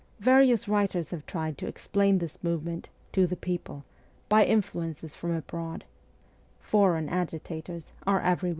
Various 0.19 0.67
writers 0.67 1.11
have 1.11 1.27
tried 1.27 1.59
to 1.59 1.67
explain 1.67 2.17
this 2.17 2.43
movement' 2.43 2.89
to 3.13 3.27
the 3.27 3.35
people' 3.35 3.85
by 4.29 4.43
influences 4.45 5.13
from 5.13 5.29
abroad' 5.31 5.83
foreign 6.59 7.07
agitators' 7.07 7.91
are 8.07 8.17
everywhere 8.19 8.39
a 8.39 8.39
VOL. 8.39 8.49